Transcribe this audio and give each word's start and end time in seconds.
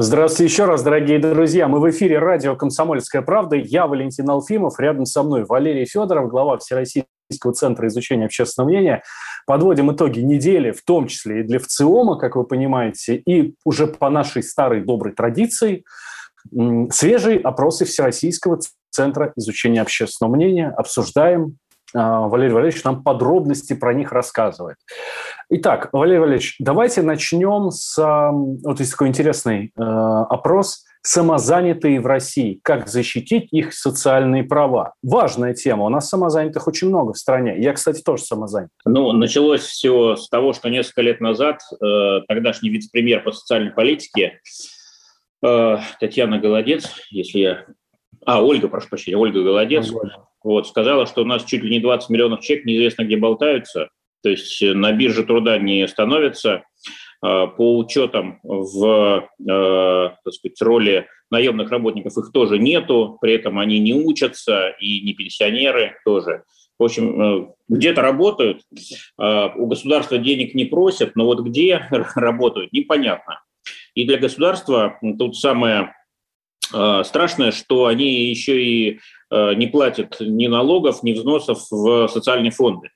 Здравствуйте 0.00 0.52
еще 0.52 0.64
раз, 0.64 0.84
дорогие 0.84 1.18
друзья. 1.18 1.66
Мы 1.66 1.80
в 1.80 1.90
эфире 1.90 2.20
радио 2.20 2.54
«Комсомольская 2.54 3.20
правда». 3.20 3.56
Я 3.56 3.88
Валентин 3.88 4.30
Алфимов, 4.30 4.78
рядом 4.78 5.06
со 5.06 5.24
мной 5.24 5.44
Валерий 5.44 5.86
Федоров, 5.86 6.28
глава 6.28 6.56
Всероссийского 6.58 7.52
центра 7.52 7.88
изучения 7.88 8.26
общественного 8.26 8.70
мнения. 8.70 9.02
Подводим 9.44 9.90
итоги 9.90 10.20
недели, 10.20 10.70
в 10.70 10.82
том 10.84 11.08
числе 11.08 11.40
и 11.40 11.42
для 11.42 11.58
ВЦИОМа, 11.58 12.16
как 12.16 12.36
вы 12.36 12.44
понимаете, 12.44 13.16
и 13.16 13.56
уже 13.64 13.88
по 13.88 14.08
нашей 14.08 14.44
старой 14.44 14.82
доброй 14.82 15.14
традиции 15.14 15.82
свежие 16.92 17.40
опросы 17.40 17.84
Всероссийского 17.84 18.60
центра 18.90 19.32
изучения 19.34 19.82
общественного 19.82 20.36
мнения. 20.36 20.72
Обсуждаем, 20.76 21.56
а, 21.92 22.28
Валерий 22.28 22.52
Валерьевич 22.52 22.84
нам 22.84 23.02
подробности 23.02 23.72
про 23.72 23.94
них 23.94 24.12
рассказывает. 24.12 24.76
Итак, 25.50 25.88
Валерий 25.92 26.20
Валерьевич, 26.20 26.56
давайте 26.58 27.00
начнем 27.00 27.70
с... 27.70 27.96
Вот 27.96 28.80
есть 28.80 28.90
такой 28.90 29.08
интересный 29.08 29.72
э, 29.74 29.82
опрос 29.82 30.84
«Самозанятые 31.00 32.02
в 32.02 32.06
России. 32.06 32.60
Как 32.62 32.86
защитить 32.86 33.48
их 33.50 33.72
социальные 33.72 34.44
права?» 34.44 34.92
Важная 35.02 35.54
тема. 35.54 35.84
У 35.84 35.88
нас 35.88 36.10
самозанятых 36.10 36.68
очень 36.68 36.88
много 36.88 37.14
в 37.14 37.18
стране. 37.18 37.58
Я, 37.58 37.72
кстати, 37.72 38.02
тоже 38.02 38.24
самозанят. 38.24 38.68
Ну, 38.84 39.12
началось 39.12 39.62
все 39.62 40.16
с 40.16 40.28
того, 40.28 40.52
что 40.52 40.68
несколько 40.68 41.00
лет 41.00 41.22
назад 41.22 41.60
э, 41.82 42.20
тогдашний 42.28 42.68
вице-премьер 42.68 43.22
по 43.22 43.32
социальной 43.32 43.70
политике 43.70 44.40
э, 45.42 45.76
Татьяна 45.98 46.38
Голодец, 46.38 46.90
если 47.10 47.38
я... 47.38 47.64
А, 48.26 48.44
Ольга, 48.44 48.68
прошу 48.68 48.90
прощения, 48.90 49.16
Ольга 49.16 49.42
Голодец, 49.42 49.90
Ольга 49.90 50.28
вот, 50.44 50.68
сказала, 50.68 51.06
что 51.06 51.22
у 51.22 51.24
нас 51.24 51.44
чуть 51.44 51.62
ли 51.62 51.70
не 51.70 51.80
20 51.80 52.10
миллионов 52.10 52.40
человек 52.40 52.66
неизвестно 52.66 53.04
где 53.04 53.16
болтаются, 53.16 53.88
то 54.22 54.30
есть 54.30 54.60
э, 54.62 54.74
на 54.74 54.92
бирже 54.92 55.24
труда 55.24 55.58
не 55.58 55.86
становятся. 55.88 56.64
А, 57.20 57.46
по 57.48 57.78
учетам 57.78 58.38
в 58.42 59.28
э, 59.40 60.10
так 60.24 60.34
сказать, 60.34 60.62
роли 60.62 61.06
наемных 61.30 61.70
работников 61.70 62.16
их 62.16 62.30
тоже 62.32 62.58
нету, 62.58 63.18
при 63.20 63.34
этом 63.34 63.58
они 63.58 63.80
не 63.80 63.92
учатся 63.92 64.70
и 64.80 65.00
не 65.02 65.14
пенсионеры 65.14 65.96
тоже. 66.04 66.44
В 66.78 66.84
общем, 66.84 67.20
э, 67.20 67.48
где-то 67.68 68.02
работают, 68.02 68.62
а, 69.18 69.52
у 69.56 69.66
государства 69.66 70.18
денег 70.18 70.54
не 70.54 70.64
просят, 70.64 71.16
но 71.16 71.24
вот 71.24 71.40
где 71.40 71.88
работают, 72.14 72.72
непонятно. 72.72 73.40
И 73.94 74.04
для 74.04 74.18
государства 74.18 74.98
тут 75.18 75.36
самое 75.36 75.94
страшное, 76.70 77.50
что 77.50 77.86
они 77.86 78.26
еще 78.26 78.62
и 78.62 79.00
не 79.30 79.66
платит 79.68 80.18
ни 80.20 80.46
налогов, 80.46 81.02
ни 81.02 81.14
взносов 81.14 81.66
в 81.70 82.08
социальные 82.08 82.50
фонды. 82.50 82.90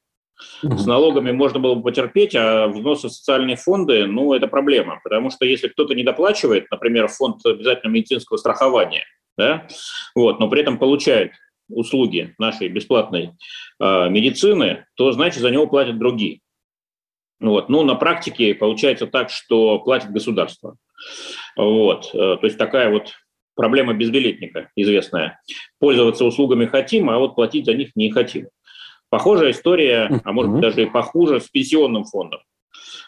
С 0.63 0.87
налогами 0.87 1.33
можно 1.33 1.59
было 1.59 1.75
бы 1.75 1.83
потерпеть, 1.83 2.35
а 2.37 2.69
взносы 2.69 3.09
в 3.09 3.13
социальные 3.13 3.57
фонды, 3.57 4.07
ну, 4.07 4.33
это 4.33 4.47
проблема. 4.47 5.01
Потому 5.03 5.31
что 5.31 5.45
если 5.45 5.69
кто-то 5.69 5.95
не 5.95 6.05
доплачивает, 6.05 6.71
например, 6.71 7.09
фонд 7.09 7.45
обязательного 7.45 7.95
медицинского 7.95 8.37
страхования, 8.37 9.05
да, 9.37 9.67
вот, 10.15 10.39
но 10.41 10.49
при 10.49 10.61
этом 10.61 10.79
получает 10.79 11.33
услуги 11.69 12.35
нашей 12.39 12.69
бесплатной 12.69 13.33
э, 13.81 14.09
медицины, 14.09 14.87
то 14.95 15.11
значит 15.13 15.41
за 15.41 15.51
него 15.51 15.67
платят 15.67 15.99
другие. 15.99 16.41
Вот. 17.41 17.69
Ну, 17.69 17.83
на 17.83 17.97
практике 17.97 18.55
получается 18.55 19.07
так, 19.07 19.31
что 19.31 19.79
платит 19.81 20.11
государство. 20.11 20.77
Вот. 21.57 22.11
Э, 22.15 22.37
то 22.37 22.45
есть 22.45 22.57
такая 22.57 22.91
вот 22.91 23.15
проблема 23.55 23.95
безбилетника 23.95 24.71
известная. 24.77 25.41
Пользоваться 25.79 26.25
услугами 26.25 26.67
хотим, 26.67 27.11
а 27.11 27.19
вот 27.19 27.35
платить 27.35 27.67
за 27.67 27.75
них 27.75 27.91
не 27.97 28.11
хотим. 28.11 28.49
Похожая 29.13 29.51
история, 29.51 30.23
а 30.25 30.33
может 30.33 30.53
быть 30.53 30.63
даже 30.63 30.85
и 30.85 30.87
похуже, 30.87 31.39
с 31.39 31.47
пенсионным 31.47 32.05
фондом. 32.05 32.41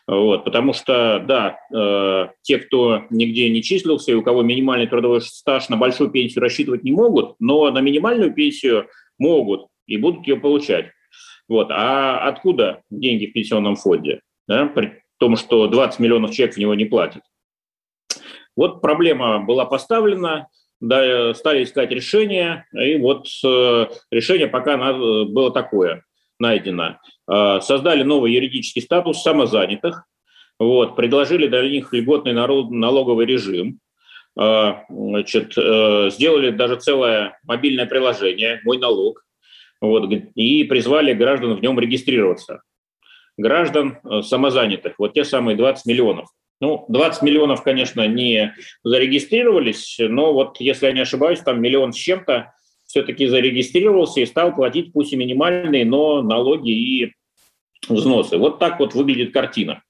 Вот, 0.07 0.45
потому 0.45 0.75
что, 0.75 1.25
да, 1.27 1.57
э, 1.75 2.29
те, 2.43 2.59
кто 2.59 3.05
нигде 3.09 3.49
не 3.49 3.63
числился 3.63 4.13
и 4.13 4.15
у 4.15 4.23
кого 4.23 4.43
минимальный 4.43 4.87
трудовой 4.87 5.23
стаж 5.23 5.71
на 5.71 5.79
большую 5.79 6.11
пенсию 6.11 6.43
рассчитывать 6.43 6.85
не 6.85 6.93
могут, 6.93 7.37
но 7.39 7.71
на 7.71 7.81
минимальную 7.81 8.35
пенсию 8.35 8.89
могут 9.19 9.69
и 9.87 9.97
будут 9.97 10.27
ее 10.27 10.37
получать. 10.37 10.91
Вот. 11.49 11.69
А 11.71 12.29
откуда 12.29 12.83
деньги 12.91 13.25
в 13.25 13.33
пенсионном 13.33 13.77
фонде? 13.77 14.21
Да? 14.47 14.67
При 14.67 15.01
том, 15.19 15.37
что 15.37 15.69
20 15.69 16.01
миллионов 16.01 16.33
человек 16.33 16.55
в 16.55 16.59
него 16.59 16.75
не 16.75 16.85
платят. 16.85 17.23
Вот 18.57 18.83
проблема 18.83 19.39
была 19.39 19.65
поставлена, 19.65 20.49
да, 20.89 21.35
стали 21.35 21.65
искать 21.65 21.91
решение, 21.91 22.67
и 22.73 22.97
вот 22.97 23.27
э, 23.45 23.87
решение 24.11 24.49
пока 24.49 24.77
надо, 24.77 25.25
было 25.25 25.51
такое 25.51 26.05
найдено. 26.39 26.99
Э, 27.31 27.61
создали 27.61 28.03
новый 28.03 28.33
юридический 28.33 28.83
статус 28.83 29.23
самозанятых, 29.23 30.05
вот, 30.59 30.95
предложили 30.97 31.47
для 31.47 31.63
них 31.69 31.93
льготный 31.93 32.33
народ, 32.33 32.71
налоговый 32.71 33.27
режим, 33.27 33.79
э, 34.39 34.73
значит, 34.89 35.57
э, 35.57 36.11
сделали 36.11 36.51
даже 36.51 36.77
целое 36.77 37.39
мобильное 37.45 37.87
приложение 37.87 38.61
«Мой 38.65 38.79
налог», 38.79 39.25
вот, 39.81 40.11
и 40.13 40.65
призвали 40.65 41.15
граждан 41.15 41.55
в 41.55 41.63
нем 41.63 41.79
регистрироваться. 41.81 42.63
Граждан 43.39 43.99
э, 44.05 44.23
самозанятых, 44.23 44.95
вот 44.99 45.15
те 45.15 45.25
самые 45.25 45.57
20 45.57 45.87
миллионов– 45.87 46.29
ну, 46.65 46.87
20 46.89 47.23
миллионов, 47.23 47.63
конечно, 47.63 48.09
не 48.09 48.55
зарегистрировались, 48.83 49.97
но 49.99 50.33
вот, 50.33 50.61
если 50.61 50.87
я 50.87 50.93
не 50.93 51.03
ошибаюсь, 51.03 51.41
там 51.41 51.61
миллион 51.61 51.93
с 51.93 51.97
чем-то 51.97 52.55
все-таки 52.87 53.27
зарегистрировался 53.27 54.21
и 54.21 54.27
стал 54.27 54.55
платить, 54.55 54.95
пусть 54.95 55.13
и 55.13 55.17
минимальные, 55.17 55.85
но 55.85 56.23
налоги 56.23 56.71
и 56.71 57.13
взносы. 57.87 58.39
Вот 58.39 58.61
так 58.61 58.81
вот 58.81 58.95
выглядит 58.95 59.35
картина. 59.35 59.83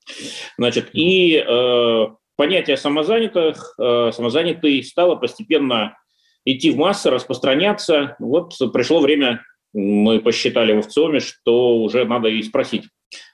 Значит, 0.58 0.90
и 0.94 1.36
э, 1.36 2.06
понятие 2.34 2.76
самозанятых, 2.76 3.74
э, 3.78 4.10
самозанятый 4.12 4.82
стало 4.82 5.14
постепенно 5.14 5.96
идти 6.44 6.72
в 6.72 6.76
массы, 6.76 7.08
распространяться. 7.08 8.16
Вот 8.18 8.54
пришло 8.72 8.98
время, 8.98 9.42
мы 9.72 10.18
посчитали 10.18 10.72
в 10.72 10.82
ВЦИОМе, 10.82 11.20
что 11.20 11.76
уже 11.76 12.04
надо 12.04 12.30
и 12.30 12.42
спросить 12.42 12.88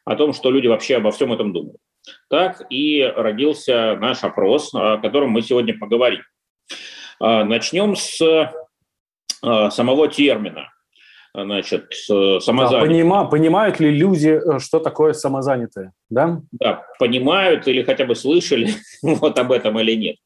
о 0.04 0.14
том, 0.14 0.34
что 0.34 0.50
люди 0.50 0.66
вообще 0.66 0.96
обо 0.96 1.10
всем 1.10 1.32
этом 1.32 1.54
думают 1.54 1.78
так 2.28 2.62
и 2.70 3.02
родился 3.02 3.96
наш 3.96 4.24
опрос, 4.24 4.74
о 4.74 4.98
котором 4.98 5.30
мы 5.30 5.42
сегодня 5.42 5.78
поговорим. 5.78 6.22
А, 7.18 7.44
начнем 7.44 7.96
с 7.96 8.20
а, 9.42 9.70
самого 9.70 10.08
термина. 10.08 10.68
Значит, 11.32 11.92
самозанятые. 11.92 12.80
Понима, 12.80 13.24
понимают 13.24 13.78
ли 13.78 13.90
люди, 13.90 14.30
э, 14.30 14.58
что 14.58 14.80
такое 14.80 15.12
самозанятые? 15.12 15.92
Да? 16.08 16.40
да, 16.50 16.82
понимают 16.98 17.68
или 17.68 17.84
хотя 17.84 18.04
бы 18.04 18.16
слышали 18.16 18.70
вот 19.02 19.38
об 19.38 19.52
этом 19.52 19.78
или 19.78 19.94
нет. 19.94 20.16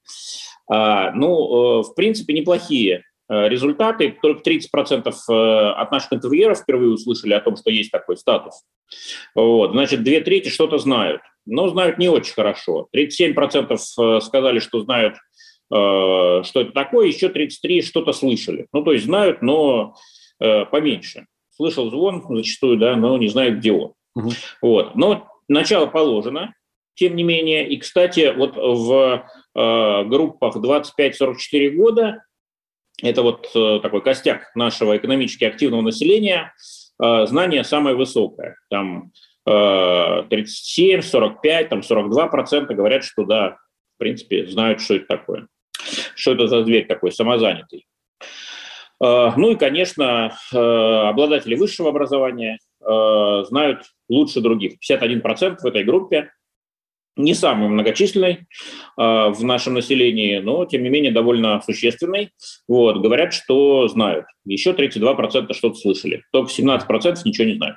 А, 0.67 1.11
ну, 1.11 1.81
э, 1.81 1.83
в 1.83 1.95
принципе, 1.95 2.33
неплохие 2.33 3.03
э, 3.29 3.49
результаты. 3.51 4.17
Только 4.23 4.51
30% 4.51 5.73
от 5.75 5.91
наших 5.93 6.15
интервьюеров 6.15 6.61
впервые 6.61 6.93
услышали 6.93 7.35
о 7.35 7.41
том, 7.41 7.57
что 7.57 7.71
есть 7.71 7.91
такой 7.91 8.17
статус. 8.17 8.63
Вот. 9.35 9.73
Значит, 9.73 10.05
две 10.05 10.21
трети 10.23 10.49
что-то 10.49 10.79
знают 10.79 11.21
но 11.47 11.69
знают 11.69 11.99
не 11.99 12.09
очень 12.09 12.35
хорошо. 12.35 12.89
37% 12.95 13.73
э, 13.73 14.21
сказали, 14.21 14.59
что 14.59 14.81
знают, 14.81 15.15
э, 15.15 15.19
что 15.71 16.61
это 16.61 16.73
такое, 16.73 17.07
еще 17.09 17.29
33% 17.29 17.83
что-то 17.83 18.13
слышали. 18.13 18.67
Ну, 18.73 18.83
то 18.83 18.93
есть 18.93 19.05
знают, 19.05 19.43
но 19.43 19.95
э, 20.41 20.65
поменьше. 20.67 21.27
Слышал 21.51 21.91
звон 21.91 22.25
зачастую, 22.29 22.79
да, 22.79 22.97
но 22.97 23.17
не 23.19 23.29
знают, 23.29 23.59
где 23.59 23.73
он. 23.73 23.93
Угу. 24.17 24.31
Вот. 24.63 24.95
Но 24.97 25.29
начало 25.49 25.87
положено, 25.87 26.55
тем 26.95 27.17
не 27.17 27.23
менее. 27.23 27.69
И, 27.69 27.77
кстати, 27.77 28.33
вот 28.37 28.57
в 28.57 29.25
группах 29.55 30.57
25-44 30.57 31.71
года, 31.71 32.25
это 33.01 33.23
вот 33.23 33.53
такой 33.53 34.03
костяк 34.03 34.51
нашего 34.57 34.97
экономически 34.97 35.45
активного 35.45 35.83
населения, 35.83 36.53
знание 36.99 37.63
самое 37.63 37.95
высокое. 37.95 38.57
Там 38.69 39.13
37, 39.45 41.03
45, 41.03 41.69
там 41.69 41.83
42 41.83 42.29
процента 42.29 42.75
говорят, 42.75 43.05
что 43.05 43.25
да, 43.25 43.59
в 43.97 43.99
принципе, 43.99 44.47
знают, 44.47 44.81
что 44.81 44.95
это 44.95 45.07
такое. 45.07 45.49
Что 46.15 46.33
это 46.33 46.47
за 46.47 46.65
зверь 46.65 46.87
такой, 46.87 47.13
самозанятый. 47.13 47.87
Э, 49.03 49.31
ну 49.37 49.51
и, 49.51 49.57
конечно, 49.57 50.33
э, 50.53 50.57
обладатели 50.57 51.55
высшего 51.55 51.91
образования 51.91 52.59
э, 52.81 53.45
знают 53.49 53.83
лучше 54.09 54.41
других. 54.41 54.75
51% 54.81 55.59
в 55.61 55.67
этой 55.67 55.85
группе 55.85 56.31
не 57.17 57.35
самый 57.35 57.69
многочисленный 57.69 58.33
э, 58.33 58.43
в 58.97 59.45
нашем 59.45 59.75
населении, 59.75 60.39
но, 60.39 60.65
тем 60.65 60.83
не 60.83 60.89
менее, 60.89 61.13
довольно 61.13 61.61
существенный. 61.61 62.31
Вот, 62.67 62.99
говорят, 62.99 63.33
что 63.33 63.87
знают. 63.89 64.27
Еще 64.45 64.73
32% 64.73 65.53
что-то 65.53 65.75
слышали. 65.77 66.23
Только 66.33 66.51
17% 66.51 67.19
ничего 67.25 67.47
не 67.47 67.55
знают. 67.55 67.77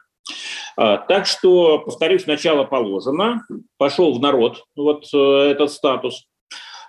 А, 0.77 0.97
так 0.97 1.25
что, 1.25 1.79
повторюсь, 1.79 2.27
начало 2.27 2.63
положено. 2.63 3.43
Пошел 3.77 4.13
в 4.13 4.21
народ 4.21 4.63
вот 4.75 5.07
э, 5.11 5.17
этот 5.17 5.71
статус. 5.71 6.27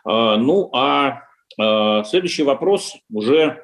А, 0.05 0.37
ну, 0.37 0.71
а 0.75 1.23
э, 1.59 2.05
следующий 2.05 2.43
вопрос 2.43 2.95
уже 3.11 3.41
э, 3.43 3.59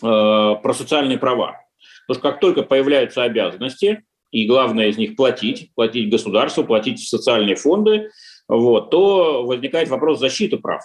про 0.00 0.72
социальные 0.72 1.18
права. 1.18 1.60
Потому 2.06 2.20
что 2.20 2.30
как 2.30 2.40
только 2.40 2.62
появляются 2.62 3.22
обязанности, 3.22 4.04
и 4.30 4.46
главное 4.46 4.88
из 4.88 4.96
них 4.96 5.14
платить, 5.14 5.70
платить 5.74 6.10
государству, 6.10 6.64
платить 6.64 6.98
в 7.00 7.08
социальные 7.08 7.56
фонды, 7.56 8.10
вот, 8.48 8.90
то 8.90 9.44
возникает 9.44 9.88
вопрос 9.90 10.20
защиты 10.20 10.56
прав. 10.56 10.82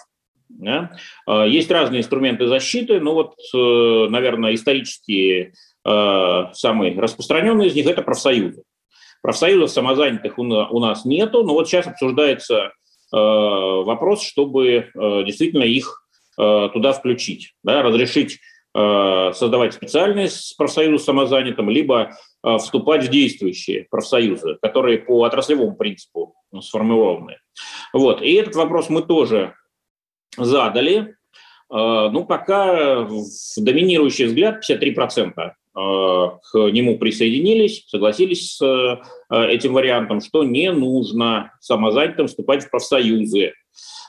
Да? 0.50 0.92
А, 1.26 1.46
есть 1.46 1.70
разные 1.70 2.00
инструменты 2.00 2.46
защиты, 2.46 3.00
но 3.00 3.14
вот, 3.14 3.36
наверное, 3.54 4.54
исторически 4.54 5.54
э, 5.79 5.79
самый 5.84 6.98
распространенный 6.98 7.68
из 7.68 7.74
них– 7.74 7.86
это 7.88 8.02
профсоюзы. 8.02 8.62
Профсоюзов 9.22 9.70
самозанятых 9.70 10.38
у 10.38 10.80
нас 10.80 11.04
нету, 11.04 11.42
но 11.42 11.54
вот 11.54 11.68
сейчас 11.68 11.86
обсуждается 11.86 12.56
э, 12.64 12.70
вопрос, 13.12 14.22
чтобы 14.22 14.90
действительно 14.94 15.64
их 15.64 16.04
туда 16.36 16.92
включить, 16.92 17.54
да, 17.62 17.82
разрешить 17.82 18.38
создавать 18.72 19.74
специальные 19.74 20.30
профсоюзы 20.56 21.04
самозанятым, 21.04 21.68
либо 21.68 22.12
Э, 22.42 22.56
вступать 22.56 23.04
в 23.04 23.10
действующие 23.10 23.86
профсоюзы, 23.90 24.56
которые 24.62 24.98
по 24.98 25.24
отраслевому 25.24 25.76
принципу 25.76 26.34
сформированы. 26.60 27.36
Вот. 27.92 28.22
И 28.22 28.32
этот 28.32 28.54
вопрос 28.54 28.88
мы 28.88 29.02
тоже 29.02 29.54
задали. 30.38 31.16
Э, 31.70 32.08
ну, 32.10 32.24
пока 32.24 33.06
доминирующий 33.58 34.24
взгляд 34.24 34.62
53% 34.66 35.32
э, 35.36 35.50
к 35.72 36.54
нему 36.54 36.98
присоединились, 36.98 37.84
согласились 37.86 38.56
с 38.56 39.00
этим 39.30 39.72
вариантом, 39.72 40.20
что 40.20 40.42
не 40.42 40.72
нужно 40.72 41.52
самозанятым 41.60 42.26
вступать 42.26 42.64
в 42.64 42.70
профсоюзы. 42.70 43.54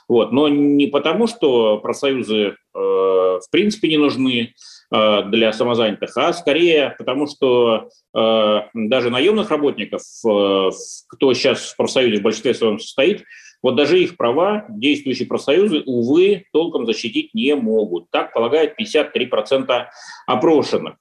Вот. 0.08 0.32
Но 0.32 0.48
не 0.48 0.88
потому, 0.88 1.28
что 1.28 1.78
профсоюзы 1.78 2.56
в 2.74 3.50
принципе 3.50 3.88
не 3.88 3.98
нужны, 3.98 4.54
Э, 4.94 5.22
для 5.22 5.54
самозанятых, 5.54 6.14
а 6.18 6.34
скорее 6.34 6.94
потому, 6.98 7.26
что 7.26 7.88
э, 8.14 8.58
даже 8.74 9.08
наемных 9.08 9.50
работников, 9.50 10.02
э, 10.02 10.70
кто 11.08 11.32
сейчас 11.32 11.70
в 11.70 11.76
профсоюзе 11.76 12.20
в 12.20 12.22
большинстве 12.22 12.52
своем 12.52 12.78
состоит, 12.78 13.24
вот 13.62 13.74
даже 13.74 14.02
их 14.02 14.18
права 14.18 14.66
действующие 14.68 15.26
профсоюзы, 15.26 15.82
увы, 15.86 16.44
толком 16.52 16.84
защитить 16.84 17.32
не 17.32 17.54
могут. 17.54 18.10
Так 18.10 18.34
полагает 18.34 18.74
53% 18.78 19.86
опрошенных. 20.26 20.96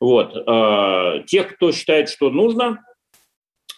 Вот. 0.00 1.26
Тех, 1.26 1.54
кто 1.54 1.72
считает, 1.72 2.08
что 2.08 2.30
нужно 2.30 2.84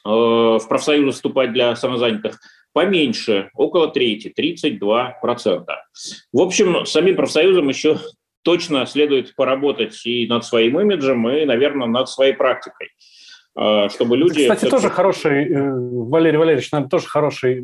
в 0.05 0.61
профсоюзы 0.69 1.13
вступать 1.13 1.53
для 1.53 1.77
самозанятых, 1.77 2.39
поменьше, 2.73 3.51
около 3.55 3.89
трети, 3.89 4.33
32%. 4.37 5.67
В 6.33 6.41
общем, 6.41 6.87
самим 6.87 7.17
профсоюзам 7.17 7.69
еще 7.69 7.99
точно 8.43 8.87
следует 8.87 9.35
поработать 9.35 10.01
и 10.07 10.27
над 10.27 10.45
своим 10.45 10.81
имиджем, 10.81 11.29
и, 11.29 11.45
наверное, 11.45 11.87
над 11.87 12.09
своей 12.09 12.35
практикой 12.35 12.91
а, 13.61 13.89
чтобы 13.89 14.17
люди... 14.17 14.49
Кстати, 14.49 14.71
тоже 14.71 14.89
хороший, 14.89 15.53
э, 15.53 15.73
Валерий 15.73 16.39
Валерьевич, 16.39 16.71
наверное, 16.71 16.91
тоже 16.91 17.09
хороший 17.09 17.61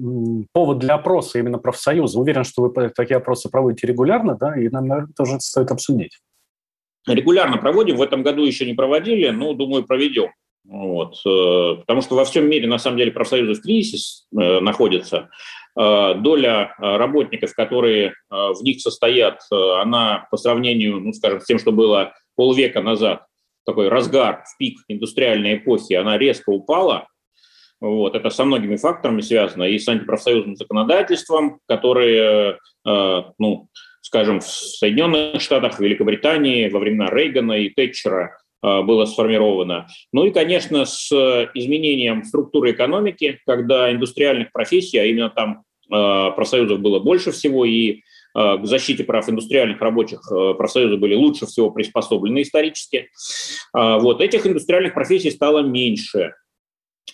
повод 0.52 0.80
для 0.80 0.94
опроса 0.94 1.38
именно 1.38 1.58
профсоюза. 1.58 2.18
Уверен, 2.18 2.42
что 2.42 2.62
вы 2.62 2.90
такие 2.90 3.16
опросы 3.16 3.48
проводите 3.48 3.86
регулярно, 3.86 4.34
да, 4.34 4.58
и 4.60 4.68
нам, 4.70 4.88
наверное, 4.88 5.12
тоже 5.16 5.38
стоит 5.38 5.70
обсудить. 5.70 6.18
Регулярно 7.06 7.58
проводим, 7.58 7.96
в 7.96 8.02
этом 8.02 8.22
году 8.22 8.44
еще 8.44 8.64
не 8.66 8.74
проводили, 8.74 9.28
но, 9.28 9.52
думаю, 9.52 9.84
проведем. 9.84 10.30
Вот. 10.64 11.16
Э, 11.26 11.76
потому 11.80 12.00
что 12.00 12.16
во 12.16 12.24
всем 12.24 12.48
мире, 12.48 12.66
на 12.66 12.78
самом 12.78 12.96
деле, 12.96 13.12
профсоюзы 13.12 13.54
в 13.54 13.62
кризисе 13.62 14.24
э, 14.32 14.60
находятся. 14.60 15.28
Э, 15.78 16.14
доля 16.14 16.74
работников, 16.78 17.54
которые 17.54 18.14
в 18.30 18.62
них 18.62 18.80
состоят, 18.80 19.40
она 19.50 20.26
по 20.30 20.36
сравнению, 20.36 21.00
ну, 21.00 21.12
скажем, 21.12 21.40
с 21.40 21.44
тем, 21.44 21.58
что 21.58 21.72
было 21.72 22.14
полвека 22.36 22.80
назад, 22.80 23.26
такой 23.66 23.88
разгар 23.88 24.44
в 24.44 24.56
пик 24.58 24.78
индустриальной 24.88 25.56
эпохи, 25.56 25.94
она 25.94 26.18
резко 26.18 26.50
упала. 26.50 27.08
Вот, 27.80 28.14
это 28.14 28.30
со 28.30 28.44
многими 28.44 28.76
факторами 28.76 29.20
связано, 29.20 29.64
и 29.64 29.78
с 29.78 29.86
антипрофсоюзным 29.88 30.56
законодательством, 30.56 31.58
которые, 31.68 32.58
ну, 32.84 33.68
скажем, 34.04 34.40
в 34.40 34.46
Соединенных 34.46 35.40
Штатах, 35.40 35.78
в 35.78 35.80
Великобритании 35.80 36.68
во 36.68 36.78
времена 36.78 37.08
Рейгана 37.10 37.52
и 37.52 37.70
Тэтчера 37.70 38.36
а, 38.60 38.82
было 38.82 39.06
сформировано. 39.06 39.86
Ну 40.12 40.26
и, 40.26 40.30
конечно, 40.30 40.84
с 40.84 41.10
изменением 41.54 42.22
структуры 42.22 42.72
экономики, 42.72 43.40
когда 43.46 43.90
индустриальных 43.90 44.52
профессий, 44.52 44.98
а 44.98 45.04
именно 45.04 45.30
там 45.30 45.62
а, 45.90 46.32
профсоюзов 46.32 46.80
было 46.80 47.00
больше 47.00 47.32
всего, 47.32 47.64
и 47.64 48.02
а, 48.34 48.58
к 48.58 48.66
защите 48.66 49.04
прав 49.04 49.26
индустриальных 49.26 49.80
рабочих 49.80 50.20
профсоюзы 50.28 50.98
были 50.98 51.14
лучше 51.14 51.46
всего 51.46 51.70
приспособлены 51.70 52.42
исторически. 52.42 53.08
Вот 53.72 54.20
этих 54.20 54.46
индустриальных 54.46 54.92
профессий 54.92 55.30
стало 55.30 55.60
меньше. 55.60 56.34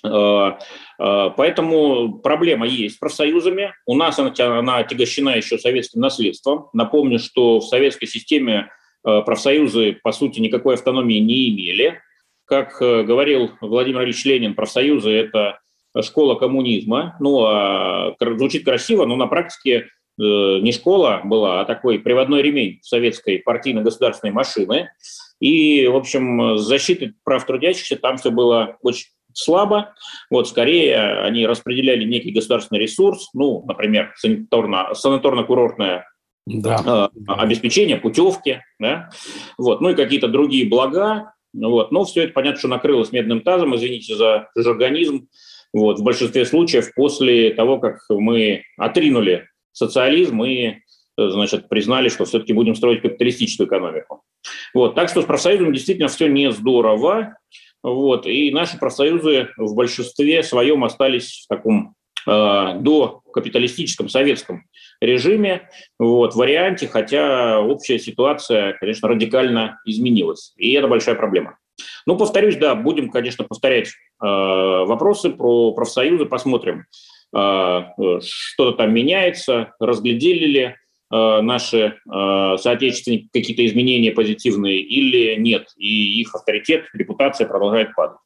Поэтому 0.03 2.19
проблема 2.21 2.67
есть 2.67 2.97
с 2.97 2.99
профсоюзами. 2.99 3.75
У 3.87 3.95
нас 3.95 4.19
она, 4.19 4.33
она 4.59 4.79
отягощена 4.79 5.37
еще 5.37 5.59
советским 5.59 6.01
наследством. 6.01 6.69
Напомню, 6.73 7.19
что 7.19 7.61
в 7.61 7.65
советской 7.65 8.07
системе 8.07 8.71
Э, 9.07 9.23
профсоюзы, 9.25 9.99
по 10.03 10.13
сути, 10.13 10.41
никакой 10.41 10.75
автономии 10.75 11.19
не 11.19 11.51
имели. 11.51 12.01
Как 12.45 12.81
э, 12.83 13.03
говорил 13.03 13.53
Владимир 13.61 14.03
Ильич 14.03 14.25
Ленин, 14.25 14.55
профсоюзы– 14.55 15.11
это 15.11 15.61
школа 16.03 16.35
коммунизма. 16.35 17.17
Ну, 17.21 17.45
а, 17.47 18.15
звучит 18.21 18.65
красиво, 18.65 19.07
но 19.07 19.17
на 19.17 19.27
практике 19.27 19.79
э, 19.79 19.83
не 20.19 20.73
школа 20.73 21.23
была, 21.25 21.61
а 21.61 21.65
такой 21.65 21.99
приводной 21.99 22.43
ремень 22.43 22.81
советской 22.83 23.39
партийно-государственной 23.39 24.33
машины. 24.33 24.91
И, 25.41 25.87
в 25.87 25.97
общем, 25.97 26.59
защиты 26.59 27.15
прав 27.25 27.47
трудящихся 27.47 27.97
там 27.97 28.19
все 28.19 28.31
было 28.31 28.77
очень 28.83 29.07
слабо. 29.35 29.95
Вот, 30.31 30.49
скорее, 30.49 31.21
они 31.23 31.47
распределяли 31.47 32.05
некий 32.05 32.31
государственный 32.31 32.81
ресурс, 32.81 33.31
ну, 33.35 33.65
например, 33.67 34.13
санаторно, 34.17 34.91
санаторно-курортная 34.95 36.05
да. 36.47 37.11
э, 37.15 37.33
обеспечение, 37.33 37.97
путевки, 37.97 38.63
да, 38.79 39.11
вот, 39.59 39.81
ну 39.81 39.91
и 39.91 39.95
какие-то 39.95 40.29
другие 40.29 40.69
блага, 40.69 41.33
вот, 41.53 41.93
но 41.93 42.05
все 42.05 42.25
это 42.25 42.33
понятно, 42.33 42.59
что 42.59 42.69
накрылось 42.69 43.13
медным 43.13 43.41
тазом, 43.43 43.75
извините 43.77 44.17
за 44.17 44.49
жаргонизм, 44.57 45.29
вот, 45.73 45.99
в 45.99 46.03
большинстве 46.03 46.45
случаев 46.45 46.93
после 46.95 47.55
того, 47.55 47.79
как 47.79 47.99
мы 48.09 48.65
отринули 48.77 49.49
социализм 49.73 50.43
и 50.43 50.77
значит, 51.17 51.69
признали, 51.69 52.09
что 52.09 52.25
все-таки 52.25 52.53
будем 52.53 52.75
строить 52.75 53.03
капиталистическую 53.03 53.67
экономику. 53.67 54.23
Вот, 54.75 54.95
так 54.95 55.09
что 55.09 55.23
с 55.23 55.25
профсоюзом 55.25 55.73
действительно 55.73 56.09
все 56.09 56.29
не 56.29 56.51
здорово, 56.51 57.37
вот, 57.83 58.27
и 58.27 58.51
наши 58.51 58.79
профсоюзы 58.79 59.49
в 59.57 59.75
большинстве 59.75 60.43
своем 60.43 60.85
остались 60.85 61.45
в 61.45 61.49
таком 61.49 61.95
э, 62.27 62.75
до 62.81 63.23
капиталистическом 63.33 64.09
советском 64.09 64.65
режиме, 65.01 65.69
вот, 65.99 66.35
варианте, 66.35 66.89
хотя 66.89 67.61
общая 67.61 67.99
ситуация, 67.99 68.75
конечно, 68.75 69.09
радикально 69.09 69.81
изменилась. 69.85 70.53
И 70.57 70.73
это 70.73 70.89
большая 70.89 71.15
проблема. 71.15 71.57
Ну, 72.07 72.17
повторюсь, 72.17 72.57
да, 72.57 72.75
будем, 72.75 73.11
конечно, 73.11 73.45
повторять 73.45 73.89
э, 73.89 73.93
вопросы 74.21 75.31
про 75.31 75.73
профсоюзы, 75.73 76.27
посмотрим, 76.27 76.85
э, 77.35 77.81
что-то 78.23 78.73
там 78.73 78.93
меняется, 78.93 79.73
разглядели 79.81 80.47
ли 80.47 80.61
э, 80.61 80.75
наши 81.11 81.79
э, 81.79 82.57
соотечественники 82.59 83.29
какие-то 83.33 83.67
изменения 83.67 84.13
позитивные 84.13 84.81
или 84.81 85.41
нет, 85.41 85.69
и 85.77 86.21
их 86.21 86.35
авторитет, 86.35 86.85
репутация 86.93 87.47
продолжает 87.47 87.95
падать. 87.95 88.19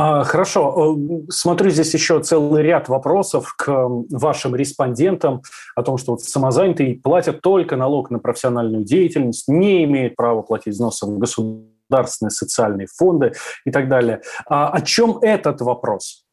А, 0.00 0.22
хорошо. 0.22 0.96
Э, 0.96 1.26
смотрю, 1.28 1.70
здесь 1.70 1.92
еще 1.92 2.22
целый 2.22 2.62
ряд 2.62 2.88
вопросов 2.88 3.52
к 3.58 3.66
вашим 4.10 4.54
респондентам 4.54 5.42
о 5.74 5.82
том, 5.82 5.98
что 5.98 6.12
вот 6.12 6.22
самозанятые 6.22 7.00
платят 7.00 7.40
только 7.40 7.76
налог 7.76 8.10
на 8.10 8.20
профессиональную 8.20 8.84
деятельность, 8.84 9.48
не 9.48 9.82
имеют 9.84 10.14
права 10.14 10.42
платить 10.42 10.74
взносы 10.74 11.04
в 11.04 11.18
государственные 11.18 12.30
социальные 12.30 12.86
фонды 12.96 13.32
и 13.64 13.72
так 13.72 13.88
далее. 13.88 14.20
А 14.46 14.68
о 14.68 14.80
чем 14.82 15.18
этот 15.20 15.60
вопрос? 15.62 16.27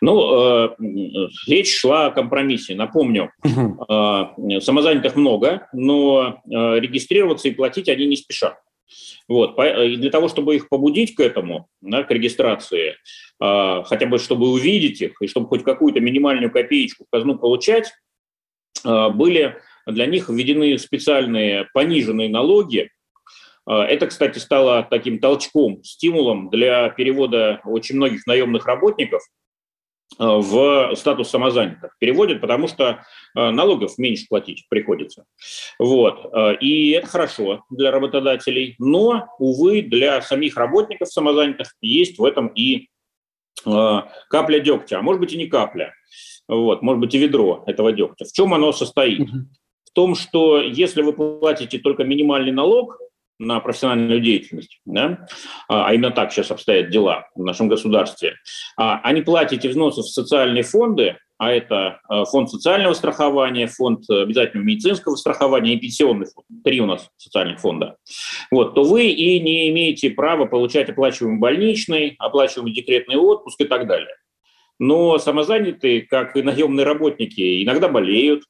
Ну, 0.00 0.66
э, 0.66 0.76
речь 1.46 1.76
шла 1.76 2.06
о 2.06 2.10
компромиссе. 2.10 2.74
Напомню, 2.74 3.32
э, 3.44 4.60
самозанятых 4.60 5.16
много, 5.16 5.68
но 5.72 6.40
э, 6.44 6.80
регистрироваться 6.80 7.48
и 7.48 7.52
платить 7.52 7.88
они 7.88 8.06
не 8.06 8.16
спешат. 8.16 8.58
Вот. 9.26 9.58
И 9.58 9.96
для 9.96 10.10
того, 10.10 10.28
чтобы 10.28 10.56
их 10.56 10.68
побудить 10.68 11.14
к 11.14 11.20
этому, 11.20 11.68
да, 11.80 12.04
к 12.04 12.10
регистрации, 12.10 12.94
э, 13.42 13.82
хотя 13.84 14.06
бы 14.06 14.18
чтобы 14.18 14.48
увидеть 14.48 15.02
их 15.02 15.20
и 15.20 15.26
чтобы 15.26 15.48
хоть 15.48 15.64
какую-то 15.64 16.00
минимальную 16.00 16.50
копеечку 16.50 17.04
в 17.04 17.10
казну 17.10 17.36
получать, 17.36 17.92
э, 18.84 19.08
были 19.10 19.56
для 19.86 20.06
них 20.06 20.28
введены 20.28 20.78
специальные 20.78 21.68
пониженные 21.74 22.28
налоги. 22.28 22.90
Э, 23.68 23.80
это, 23.80 24.06
кстати, 24.06 24.38
стало 24.38 24.86
таким 24.88 25.18
толчком, 25.18 25.82
стимулом 25.82 26.48
для 26.48 26.88
перевода 26.90 27.60
очень 27.64 27.96
многих 27.96 28.24
наемных 28.26 28.64
работников– 28.64 29.22
Э, 29.32 29.37
в 30.18 30.94
статус 30.96 31.28
самозанятых. 31.28 31.94
Переводят, 31.98 32.40
потому 32.40 32.66
что 32.66 33.04
э, 33.36 33.50
налогов 33.50 33.98
меньше 33.98 34.26
платить 34.28 34.66
приходится. 34.68 35.24
Вот. 35.78 36.32
Э, 36.32 36.56
и 36.56 36.90
это 36.90 37.06
хорошо 37.06 37.64
для 37.70 37.90
работодателей. 37.90 38.74
Но, 38.78 39.26
увы, 39.38 39.82
для 39.82 40.22
самих 40.22 40.56
работников 40.56 41.12
самозанятых 41.12 41.74
есть 41.80 42.18
в 42.18 42.24
этом 42.24 42.48
и 42.48 42.88
капля 43.64 44.60
дегтя, 44.60 45.00
а 45.00 45.02
может 45.02 45.20
быть 45.20 45.32
и 45.32 45.36
не 45.36 45.46
капля. 45.48 45.92
Вот, 46.46 46.80
может 46.80 47.00
быть 47.00 47.14
и 47.14 47.18
ведро 47.18 47.64
этого 47.66 47.92
дегтя. 47.92 48.24
В 48.24 48.32
чем 48.32 48.54
оно 48.54 48.72
состоит? 48.72 49.28
В 49.84 49.92
том, 49.92 50.14
что 50.14 50.60
если 50.60 51.02
вы 51.02 51.12
платите 51.12 51.78
только 51.78 52.04
минимальный 52.04 52.52
налог, 52.52 52.98
на 53.38 53.60
профессиональную 53.60 54.20
деятельность, 54.20 54.80
да? 54.84 55.26
а 55.68 55.92
именно 55.94 56.10
так 56.10 56.32
сейчас 56.32 56.50
обстоят 56.50 56.90
дела 56.90 57.28
в 57.34 57.44
нашем 57.44 57.68
государстве, 57.68 58.34
а, 58.76 59.00
а 59.02 59.12
не 59.12 59.22
платите 59.22 59.68
взносы 59.68 60.02
в 60.02 60.08
социальные 60.08 60.64
фонды, 60.64 61.16
а 61.38 61.52
это 61.52 62.00
а, 62.08 62.24
фонд 62.24 62.50
социального 62.50 62.94
страхования, 62.94 63.68
фонд 63.68 64.10
обязательного 64.10 64.66
медицинского 64.66 65.14
страхования 65.14 65.74
и 65.74 65.78
пенсионный 65.78 66.26
фонд, 66.26 66.46
три 66.64 66.80
у 66.80 66.86
нас 66.86 67.08
социальных 67.16 67.60
фонда, 67.60 67.96
вот, 68.50 68.74
то 68.74 68.82
вы 68.82 69.06
и 69.06 69.38
не 69.38 69.70
имеете 69.70 70.10
права 70.10 70.46
получать 70.46 70.90
оплачиваемый 70.90 71.38
больничный, 71.38 72.16
оплачиваемый 72.18 72.72
декретный 72.72 73.16
отпуск 73.16 73.60
и 73.60 73.64
так 73.64 73.86
далее. 73.86 74.14
Но 74.80 75.18
самозанятые, 75.18 76.02
как 76.02 76.36
и 76.36 76.42
наемные 76.42 76.84
работники, 76.84 77.64
иногда 77.64 77.88
болеют, 77.88 78.44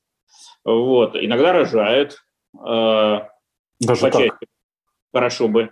вот, 0.64 1.16
иногда 1.16 1.52
рожают, 1.52 2.18
э, 2.54 3.20
Даже 3.80 4.00
по 4.00 4.10
так? 4.10 4.38
Хорошо 5.18 5.48
бы, 5.48 5.70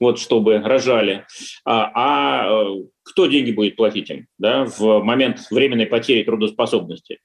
вот, 0.00 0.18
чтобы 0.18 0.58
рожали. 0.58 1.26
А, 1.66 1.90
а 1.94 2.48
э, 2.48 2.84
кто 3.02 3.26
деньги 3.26 3.52
будет 3.52 3.76
платить 3.76 4.08
им 4.08 4.26
да, 4.38 4.64
в 4.64 5.02
момент 5.02 5.46
временной 5.50 5.84
потери 5.86 6.22
трудоспособности? 6.22 7.18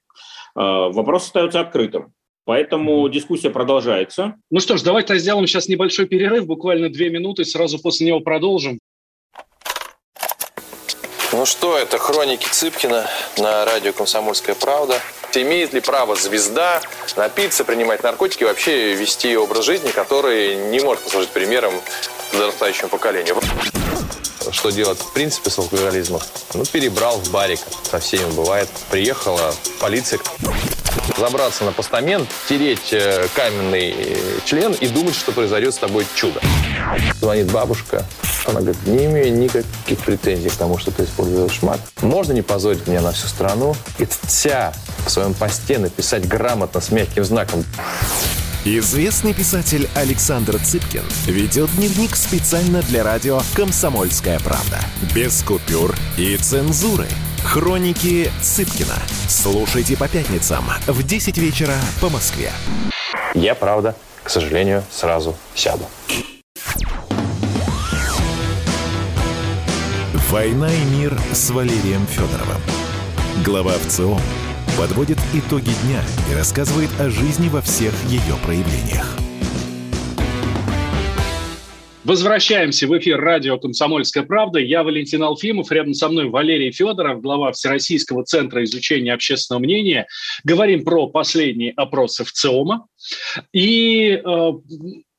А, 0.54 0.90
вопрос 0.90 1.24
остается 1.24 1.60
открытым. 1.60 2.12
Поэтому 2.44 3.08
дискуссия 3.08 3.50
продолжается. 3.50 4.34
Ну 4.50 4.60
что 4.60 4.76
ж, 4.76 4.82
давайте 4.82 5.16
сделаем 5.18 5.46
сейчас 5.46 5.68
небольшой 5.68 6.06
перерыв, 6.06 6.44
буквально 6.46 6.90
две 6.90 7.08
минуты, 7.08 7.44
сразу 7.44 7.80
после 7.80 8.08
него 8.08 8.20
продолжим. 8.20 8.78
Ну 11.32 11.46
что, 11.46 11.78
это 11.78 11.96
хроники 11.96 12.46
Цыпкина 12.46 13.06
на 13.38 13.64
радио 13.64 13.92
«Комсомольская 13.94 14.54
правда». 14.54 14.96
Имеет 15.34 15.72
ли 15.72 15.80
право 15.80 16.14
звезда 16.14 16.80
напиться, 17.16 17.64
принимать 17.64 18.02
наркотики 18.02 18.44
вообще 18.44 18.94
вести 18.94 19.36
образ 19.36 19.64
жизни, 19.64 19.90
который 19.90 20.56
не 20.56 20.80
может 20.80 21.02
послужить 21.04 21.30
примером 21.30 21.72
подрастающему 22.30 22.88
поколению? 22.88 23.36
Что 24.50 24.70
делать 24.70 24.98
в 24.98 25.12
принципе 25.12 25.50
с 25.50 25.58
алкоголизмом? 25.58 26.20
Ну, 26.54 26.64
перебрал 26.66 27.16
в 27.16 27.30
барик. 27.30 27.60
Со 27.90 27.98
всеми 27.98 28.30
бывает. 28.32 28.68
Приехала 28.90 29.54
полиция 29.80 30.20
забраться 31.16 31.64
на 31.64 31.72
постамент, 31.72 32.28
тереть 32.48 32.92
э, 32.92 33.26
каменный 33.34 33.94
э, 33.96 34.38
член 34.44 34.72
и 34.72 34.88
думать, 34.88 35.14
что 35.14 35.32
произойдет 35.32 35.74
с 35.74 35.78
тобой 35.78 36.06
чудо. 36.14 36.40
Звонит 37.20 37.50
бабушка. 37.52 38.04
Она 38.46 38.60
говорит, 38.60 38.86
не 38.86 39.06
имею 39.06 39.36
никаких 39.36 39.98
претензий 40.04 40.48
к 40.48 40.54
тому, 40.54 40.78
что 40.78 40.90
ты 40.90 41.04
используешь 41.04 41.62
мат. 41.62 41.80
Можно 42.00 42.32
не 42.32 42.42
позорить 42.42 42.86
меня 42.86 43.00
на 43.00 43.12
всю 43.12 43.28
страну 43.28 43.76
и 43.98 44.06
вся 44.06 44.72
в 45.06 45.10
своем 45.10 45.34
посте 45.34 45.78
написать 45.78 46.26
грамотно 46.26 46.80
с 46.80 46.90
мягким 46.90 47.24
знаком. 47.24 47.64
Известный 48.64 49.34
писатель 49.34 49.88
Александр 49.96 50.56
Цыпкин 50.56 51.02
ведет 51.26 51.68
дневник 51.74 52.14
специально 52.14 52.80
для 52.82 53.02
радио 53.02 53.40
«Комсомольская 53.54 54.38
правда». 54.38 54.78
Без 55.12 55.42
купюр 55.42 55.96
и 56.16 56.36
цензуры. 56.36 57.08
Хроники 57.44 58.30
Цыпкина. 58.40 58.94
Слушайте 59.28 59.96
по 59.96 60.06
пятницам 60.06 60.64
в 60.86 61.02
10 61.02 61.38
вечера 61.38 61.74
по 62.00 62.08
Москве. 62.08 62.52
Я, 63.34 63.56
правда, 63.56 63.96
к 64.22 64.30
сожалению, 64.30 64.84
сразу 64.92 65.34
сяду. 65.56 65.86
«Война 70.32 70.72
и 70.72 70.84
мир» 70.98 71.12
с 71.34 71.50
Валерием 71.50 72.06
Федоровым. 72.06 72.62
Глава 73.44 73.72
ВЦО 73.72 74.16
подводит 74.78 75.18
итоги 75.34 75.72
дня 75.84 76.00
и 76.30 76.34
рассказывает 76.34 76.88
о 76.98 77.10
жизни 77.10 77.50
во 77.50 77.60
всех 77.60 77.92
ее 78.08 78.34
проявлениях. 78.42 79.14
Возвращаемся 82.04 82.88
в 82.88 82.96
эфир 82.98 83.20
радио 83.20 83.58
«Комсомольская 83.58 84.22
правда». 84.22 84.58
Я 84.58 84.82
Валентин 84.84 85.22
Алфимов, 85.22 85.70
рядом 85.70 85.92
со 85.92 86.08
мной 86.08 86.30
Валерий 86.30 86.72
Федоров, 86.72 87.20
глава 87.20 87.52
Всероссийского 87.52 88.24
центра 88.24 88.64
изучения 88.64 89.12
общественного 89.12 89.62
мнения. 89.62 90.06
Говорим 90.44 90.82
про 90.82 91.08
последние 91.08 91.72
опросы 91.72 92.24
в 92.24 92.32
ЦИОМа. 92.32 92.86
И 93.52 94.12
э, 94.12 94.52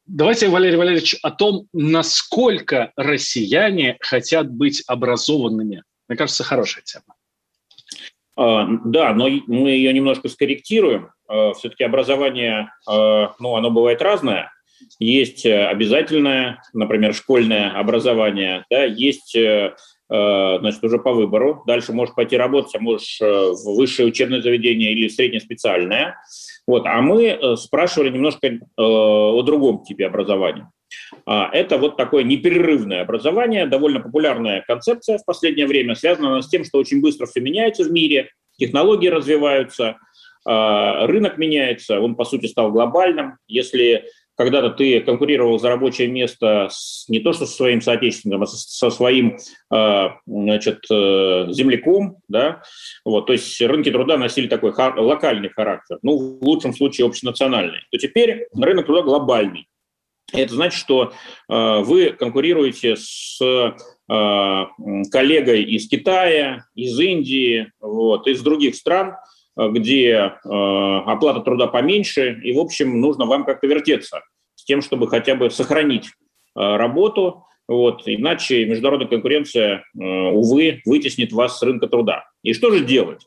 давайте, 0.06 0.48
Валерий 0.50 0.78
Валерьевич, 0.78 1.18
о 1.22 1.32
том, 1.32 1.68
насколько 1.74 2.92
россияне 2.96 3.98
хотят 4.02 4.52
быть 4.52 4.84
образованными. 4.88 5.84
Мне 6.08 6.18
кажется, 6.18 6.44
хорошая 6.44 6.84
тема. 6.84 7.16
А, 8.36 8.68
да, 8.86 9.14
но 9.14 9.30
мы 9.48 9.70
ее 9.72 9.94
немножко 9.94 10.30
скорректируем. 10.30 11.12
А, 11.28 11.54
Все-таки 11.54 11.84
образование, 11.84 12.72
а, 12.88 13.34
ну, 13.40 13.56
оно 13.56 13.70
бывает 13.72 14.02
разное. 14.02 14.52
Есть 15.00 15.46
э, 15.46 15.66
обязательное, 15.68 16.62
например, 16.74 17.14
школьное 17.14 17.72
образование, 17.72 18.66
да, 18.70 18.84
есть 18.84 19.36
э, 19.36 19.76
значит, 20.10 20.84
уже 20.84 21.00
по 21.00 21.14
выбору. 21.14 21.64
Дальше 21.66 21.94
можешь 21.94 22.14
пойти 22.14 22.38
работать, 22.38 22.76
а 22.76 22.80
можешь 22.80 23.20
э, 23.22 23.26
в 23.26 23.76
высшее 23.76 24.08
учебное 24.08 24.42
заведение 24.42 24.92
или 24.92 25.08
среднеспециальное. 25.08 26.16
Вот. 26.68 26.86
А 26.86 27.02
мы 27.02 27.56
спрашивали 27.58 28.10
немножко 28.10 28.60
о 28.78 29.42
другом 29.44 29.84
типе 29.84 30.06
образования. 30.06 30.70
А, 31.26 31.50
это 31.52 31.78
вот 31.78 31.98
такое 31.98 32.24
непрерывное 32.24 33.02
образование, 33.02 33.66
довольно 33.66 34.00
популярная 34.00 34.64
концепция 34.66 35.18
в 35.18 35.26
последнее 35.26 35.68
время, 35.68 35.96
связана 35.96 36.42
с 36.42 36.50
тем, 36.50 36.64
что 36.64 36.80
очень 36.80 37.02
быстро 37.02 37.26
все 37.26 37.42
меняется 37.42 37.84
в 37.84 37.92
мире, 37.92 38.30
технологии 38.58 39.08
развиваются, 39.08 39.98
а, 40.46 41.08
рынок 41.08 41.38
меняется, 41.38 42.00
он, 42.00 42.16
по 42.16 42.26
сути, 42.26 42.48
стал 42.48 42.72
глобальным. 42.72 43.38
Если 43.48 44.06
когда-то 44.36 44.72
ты 44.72 45.00
конкурировал 45.02 45.60
за 45.60 45.70
рабочее 45.70 46.08
место 46.08 46.68
с, 46.72 47.06
не 47.08 47.20
то 47.20 47.34
что 47.34 47.46
со 47.46 47.56
своим 47.56 47.82
соотечественником, 47.82 48.44
а 48.44 48.48
со, 48.48 48.58
со 48.58 48.90
своим 48.90 49.38
а, 49.70 50.18
значит, 50.26 50.80
э, 50.92 51.48
земляком, 51.50 52.18
да, 52.28 52.64
вот, 53.06 53.28
то 53.28 53.34
есть 53.34 53.62
рынки 53.62 53.92
труда 53.92 54.18
носили 54.18 54.48
такой 54.48 54.72
локальный 54.72 55.50
характер, 55.50 56.00
ну, 56.02 56.18
в 56.18 56.44
лучшем 56.44 56.74
случае 56.74 57.08
общенациональный, 57.08 57.80
то 57.92 57.98
теперь 57.98 58.48
рынок 58.56 58.86
труда 58.86 59.02
глобальный. 59.02 59.68
Это 60.32 60.54
значит, 60.56 60.80
что 60.80 61.14
э, 61.50 61.80
вы 61.82 62.10
конкурируете 62.12 62.96
с 62.96 63.40
э, 63.40 63.72
коллегой 65.12 65.64
из 65.64 65.88
Китая, 65.88 66.66
из 66.74 67.00
Индии, 67.00 67.72
вот, 67.80 68.28
из 68.28 68.42
других 68.42 68.76
стран, 68.76 69.10
э, 69.10 69.33
где 69.56 70.10
э, 70.12 70.32
оплата 70.44 71.42
труда 71.42 71.68
поменьше, 71.68 72.40
и, 72.44 72.54
в 72.54 72.60
общем, 72.60 73.00
нужно 73.00 73.26
вам 73.26 73.46
как-то 73.46 73.68
вертеться 73.68 74.22
с 74.56 74.64
тем, 74.64 74.82
чтобы 74.82 75.08
хотя 75.08 75.36
бы 75.36 75.50
сохранить 75.50 76.08
э, 76.08 76.10
работу, 76.56 77.46
вот, 77.68 78.04
иначе 78.06 78.66
международная 78.66 79.08
конкуренция, 79.08 79.84
э, 79.98 80.04
увы, 80.04 80.82
вытеснит 80.86 81.32
вас 81.32 81.60
с 81.60 81.62
рынка 81.62 81.88
труда. 81.88 82.26
И 82.42 82.54
что 82.54 82.72
же 82.72 82.84
делать? 82.84 83.26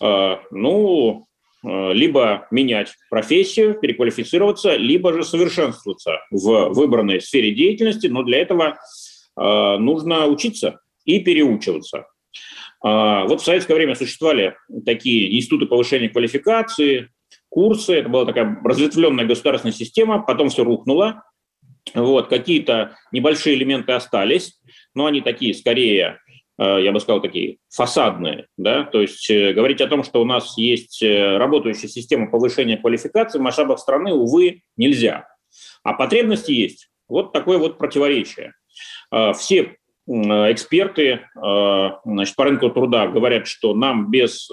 Э, 0.00 0.36
ну, 0.50 1.26
Э, 1.66 1.92
либо 1.92 2.46
менять 2.50 2.94
профессию, 3.10 3.74
переквалифицироваться, 3.74 4.76
либо 4.76 5.12
же 5.12 5.24
совершенствоваться 5.24 6.20
в 6.30 6.68
выбранной 6.68 7.20
сфере 7.20 7.52
деятельности, 7.52 8.06
но 8.06 8.22
для 8.22 8.38
этого 8.38 8.76
э, 9.36 9.76
нужно 9.78 10.26
учиться 10.26 10.80
и 11.04 11.18
переучиваться. 11.20 12.06
Э, 12.84 13.24
вот 13.26 13.40
в 13.40 13.44
советское 13.44 13.74
время 13.74 13.94
существовали 13.94 14.56
такие 14.84 15.36
институты 15.36 15.66
повышения 15.66 16.08
квалификации, 16.08 17.10
курсы, 17.48 17.94
это 17.94 18.08
была 18.08 18.24
такая 18.24 18.58
разветвленная 18.64 19.24
государственная 19.24 19.74
система, 19.74 20.22
потом 20.22 20.48
все 20.48 20.64
рухнуло, 20.64 21.24
вот, 21.94 22.28
какие-то 22.28 22.96
небольшие 23.12 23.56
элементы 23.56 23.92
остались, 23.92 24.60
но 24.94 25.06
они 25.06 25.20
такие 25.20 25.54
скорее 25.54 26.18
Э, 26.58 26.78
я 26.80 26.92
бы 26.92 27.00
сказал, 27.00 27.20
такие 27.20 27.58
фасадные. 27.70 28.46
Да? 28.56 28.84
То 28.84 29.02
есть 29.02 29.28
э, 29.30 29.52
говорить 29.52 29.80
о 29.80 29.88
том, 29.88 30.04
что 30.04 30.20
у 30.22 30.24
нас 30.24 30.56
есть 30.56 31.02
э, 31.02 31.36
работающая 31.36 31.88
система 31.88 32.30
повышения 32.30 32.76
квалификации 32.76 33.38
в 33.38 33.42
масштабах 33.42 33.78
страны, 33.78 34.12
увы, 34.12 34.62
нельзя. 34.76 35.28
А 35.82 35.92
потребности 35.92 36.52
есть. 36.52 36.90
Вот 37.08 37.32
такое 37.32 37.58
вот 37.58 37.78
противоречие. 37.78 38.52
Все 39.36 39.76
эксперты 40.08 41.26
значит, 41.34 42.36
по 42.36 42.44
рынку 42.44 42.70
труда 42.70 43.08
говорят, 43.08 43.46
что 43.46 43.74
нам 43.74 44.10
без 44.10 44.48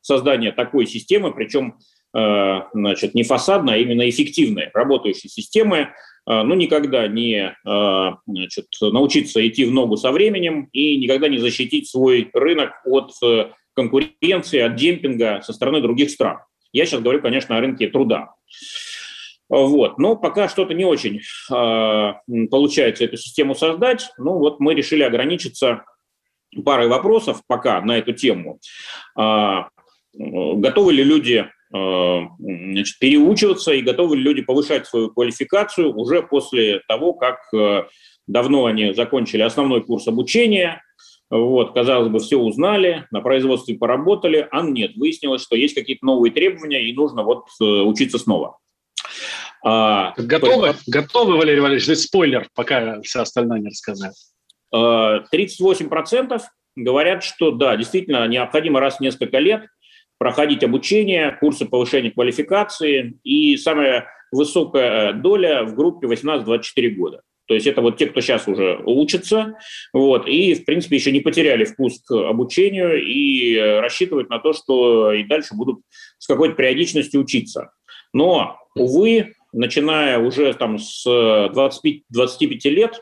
создания 0.00 0.52
такой 0.52 0.86
системы, 0.86 1.32
причем 1.32 1.78
значит, 2.12 3.14
не 3.14 3.22
фасадной, 3.22 3.74
а 3.74 3.78
именно 3.78 4.08
эффективной, 4.08 4.70
работающей 4.74 5.28
системы, 5.28 5.88
ну, 6.26 6.54
никогда 6.54 7.08
не 7.08 7.56
значит, 7.64 8.66
научиться 8.80 9.46
идти 9.46 9.64
в 9.64 9.72
ногу 9.72 9.96
со 9.96 10.12
временем 10.12 10.68
и 10.72 10.96
никогда 10.98 11.28
не 11.28 11.38
защитить 11.38 11.88
свой 11.88 12.30
рынок 12.32 12.72
от 12.84 13.12
конкуренции, 13.74 14.60
от 14.60 14.76
демпинга 14.76 15.40
со 15.42 15.52
стороны 15.52 15.80
других 15.80 16.10
стран. 16.10 16.38
Я 16.72 16.84
сейчас 16.86 17.00
говорю, 17.00 17.22
конечно, 17.22 17.56
о 17.56 17.60
рынке 17.60 17.88
труда. 17.88 18.34
Вот. 19.52 19.98
Но 19.98 20.16
пока 20.16 20.48
что-то 20.48 20.72
не 20.72 20.86
очень 20.86 21.20
э, 21.50 22.12
получается 22.50 23.04
эту 23.04 23.18
систему 23.18 23.54
создать. 23.54 24.10
Ну 24.16 24.38
вот 24.38 24.60
мы 24.60 24.74
решили 24.74 25.02
ограничиться 25.02 25.84
парой 26.64 26.88
вопросов 26.88 27.42
пока 27.46 27.82
на 27.82 27.98
эту 27.98 28.14
тему. 28.14 28.60
Э, 29.20 29.64
готовы 30.14 30.94
ли 30.94 31.04
люди 31.04 31.46
э, 31.74 32.20
значит, 32.38 32.98
переучиваться 32.98 33.72
и 33.72 33.82
готовы 33.82 34.16
ли 34.16 34.22
люди 34.22 34.40
повышать 34.40 34.86
свою 34.86 35.10
квалификацию 35.10 35.94
уже 35.94 36.22
после 36.22 36.80
того, 36.88 37.12
как 37.12 37.40
э, 37.54 37.84
давно 38.26 38.64
они 38.64 38.94
закончили 38.94 39.42
основной 39.42 39.82
курс 39.82 40.08
обучения, 40.08 40.82
вот, 41.28 41.74
казалось 41.74 42.08
бы, 42.08 42.20
все 42.20 42.36
узнали, 42.36 43.06
на 43.10 43.20
производстве 43.20 43.74
поработали, 43.76 44.48
а 44.50 44.62
нет, 44.62 44.96
выяснилось, 44.96 45.42
что 45.42 45.56
есть 45.56 45.74
какие-то 45.74 46.06
новые 46.06 46.32
требования, 46.32 46.82
и 46.82 46.94
нужно 46.94 47.22
вот 47.22 47.48
э, 47.60 47.64
учиться 47.64 48.18
снова. 48.18 48.58
А, 49.64 50.12
готовы? 50.16 50.74
Готовы, 50.86 51.36
Валерий 51.36 51.60
Валерьевич? 51.60 51.84
Здесь 51.84 52.02
спойлер, 52.02 52.48
пока 52.54 53.00
вся 53.02 53.22
остальная 53.22 53.60
не 53.60 53.68
рассказали. 53.68 54.12
38% 54.74 56.40
говорят, 56.76 57.22
что 57.22 57.50
да, 57.50 57.76
действительно 57.76 58.26
необходимо 58.26 58.80
раз 58.80 58.96
в 58.96 59.00
несколько 59.00 59.38
лет 59.38 59.66
проходить 60.18 60.64
обучение, 60.64 61.36
курсы 61.40 61.66
повышения 61.66 62.10
квалификации, 62.10 63.18
и 63.24 63.56
самая 63.56 64.06
высокая 64.30 65.12
доля 65.12 65.64
в 65.64 65.74
группе 65.74 66.06
18-24 66.06 66.88
года. 66.90 67.22
То 67.46 67.54
есть 67.54 67.66
это 67.66 67.82
вот 67.82 67.98
те, 67.98 68.06
кто 68.06 68.20
сейчас 68.20 68.46
уже 68.46 68.80
учится, 68.86 69.58
вот, 69.92 70.28
и, 70.28 70.54
в 70.54 70.64
принципе, 70.64 70.96
еще 70.96 71.10
не 71.10 71.20
потеряли 71.20 71.64
вкус 71.64 72.00
к 72.00 72.12
обучению 72.12 73.04
и 73.04 73.58
рассчитывают 73.58 74.30
на 74.30 74.38
то, 74.38 74.52
что 74.52 75.12
и 75.12 75.24
дальше 75.24 75.54
будут 75.54 75.80
с 76.18 76.26
какой-то 76.26 76.54
периодичностью 76.54 77.20
учиться. 77.20 77.72
Но, 78.12 78.56
увы, 78.76 79.34
начиная 79.52 80.18
уже 80.18 80.52
там 80.54 80.78
с 80.78 81.04
25, 81.04 82.02
25 82.08 82.64
лет, 82.66 83.00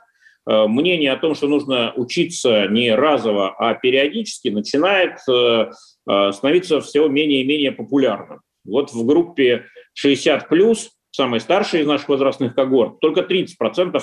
э, 0.48 0.66
мнение 0.66 1.12
о 1.12 1.16
том, 1.16 1.34
что 1.34 1.48
нужно 1.48 1.92
учиться 1.96 2.66
не 2.68 2.94
разово, 2.94 3.54
а 3.58 3.74
периодически, 3.74 4.48
начинает 4.48 5.18
э, 5.28 5.70
э, 6.08 6.32
становиться 6.32 6.80
все 6.80 7.08
менее 7.08 7.42
и 7.42 7.46
менее 7.46 7.72
популярным. 7.72 8.40
Вот 8.64 8.92
в 8.92 9.06
группе 9.06 9.66
60 9.94 10.48
плюс, 10.48 10.90
самой 11.10 11.40
старшей 11.40 11.80
из 11.80 11.86
наших 11.86 12.08
возрастных 12.08 12.54
когорт, 12.54 13.00
только 13.00 13.22
30% 13.22 14.02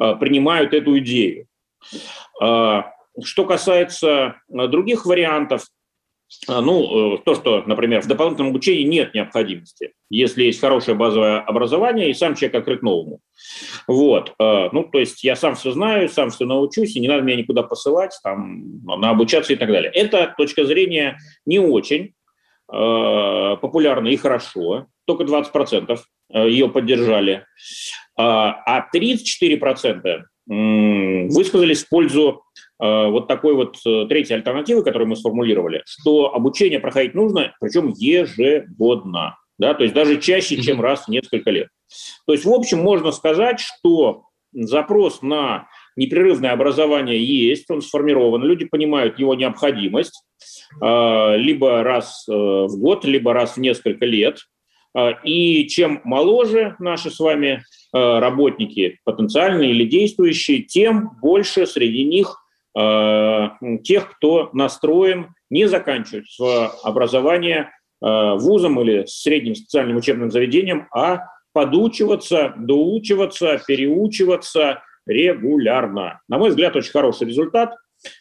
Э, 0.00 0.14
принимают 0.14 0.74
эту 0.74 0.98
идею. 0.98 1.46
Э, 2.42 2.82
что 3.22 3.44
касается 3.44 4.36
э, 4.48 4.68
других 4.68 5.06
вариантов, 5.06 5.64
ну, 6.46 7.18
то, 7.18 7.34
что, 7.34 7.62
например, 7.66 8.02
в 8.02 8.06
дополнительном 8.06 8.50
обучении 8.50 8.82
нет 8.82 9.14
необходимости, 9.14 9.92
если 10.10 10.44
есть 10.44 10.60
хорошее 10.60 10.96
базовое 10.96 11.40
образование, 11.40 12.10
и 12.10 12.14
сам 12.14 12.34
человек 12.34 12.56
открыт 12.56 12.82
новому. 12.82 13.20
Вот. 13.86 14.34
Ну, 14.38 14.84
то 14.84 14.98
есть 14.98 15.24
я 15.24 15.36
сам 15.36 15.54
все 15.54 15.72
знаю, 15.72 16.08
сам 16.08 16.30
все 16.30 16.44
научусь, 16.44 16.96
и 16.96 17.00
не 17.00 17.08
надо 17.08 17.22
меня 17.22 17.36
никуда 17.36 17.62
посылать, 17.62 18.18
там, 18.22 18.82
на 18.84 19.10
обучаться 19.10 19.52
и 19.52 19.56
так 19.56 19.68
далее. 19.68 19.90
Эта 19.92 20.34
точка 20.36 20.64
зрения 20.64 21.18
не 21.46 21.58
очень 21.58 22.14
популярна 22.66 24.08
и 24.08 24.16
хорошо, 24.16 24.86
только 25.06 25.24
20% 25.24 25.98
ее 26.34 26.68
поддержали. 26.68 27.46
А 28.16 28.86
34% 28.94 30.22
высказались 30.48 31.84
в 31.84 31.88
пользу 31.88 32.28
а, 32.28 32.40
вот 32.86 33.26
такой 33.26 33.54
вот 33.54 33.76
э, 33.84 34.06
третьей 34.08 34.36
альтернативы, 34.36 34.82
которую 34.82 35.08
мы 35.08 35.16
сформулировали, 35.16 35.82
что 35.86 36.34
обучение 36.34 36.80
проходить 36.80 37.14
нужно, 37.14 37.54
причем 37.60 37.92
ежегодно, 37.96 39.36
да, 39.58 39.74
то 39.74 39.82
есть 39.82 39.94
даже 39.94 40.20
чаще, 40.20 40.62
чем 40.62 40.80
раз 40.80 41.04
в 41.04 41.08
несколько 41.08 41.50
лет. 41.50 41.68
То 42.26 42.32
есть, 42.32 42.44
в 42.44 42.52
общем, 42.52 42.78
можно 42.78 43.12
сказать, 43.12 43.60
что 43.60 44.24
запрос 44.52 45.22
на 45.22 45.68
непрерывное 45.96 46.52
образование 46.52 47.22
есть, 47.22 47.70
он 47.70 47.82
сформирован, 47.82 48.42
люди 48.44 48.64
понимают 48.64 49.18
его 49.18 49.34
необходимость 49.34 50.22
а, 50.80 51.34
либо 51.36 51.82
раз 51.82 52.24
э, 52.28 52.32
в 52.32 52.78
год, 52.78 53.04
либо 53.04 53.32
раз 53.32 53.56
в 53.56 53.60
несколько 53.60 54.06
лет. 54.06 54.38
И 55.22 55.68
чем 55.68 56.00
моложе 56.02 56.74
наши 56.78 57.10
с 57.10 57.20
вами 57.20 57.62
Э, 57.94 58.18
работники 58.18 58.98
потенциальные 59.04 59.70
или 59.70 59.86
действующие, 59.86 60.60
тем 60.60 61.12
больше 61.22 61.66
среди 61.66 62.04
них 62.04 62.28
э, 62.28 62.47
тех, 62.74 64.10
кто 64.16 64.50
настроен 64.52 65.34
не 65.50 65.66
заканчивать 65.66 66.30
свое 66.30 66.70
образование 66.82 67.70
э, 68.04 68.34
вузом 68.34 68.80
или 68.80 69.04
средним 69.06 69.54
специальным 69.54 69.96
учебным 69.96 70.30
заведением, 70.30 70.86
а 70.94 71.22
подучиваться, 71.52 72.54
доучиваться, 72.56 73.60
переучиваться 73.66 74.82
регулярно. 75.06 76.20
На 76.28 76.38
мой 76.38 76.50
взгляд, 76.50 76.76
очень 76.76 76.92
хороший 76.92 77.26
результат. 77.26 77.74